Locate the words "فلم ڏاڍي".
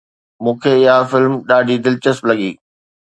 1.11-1.75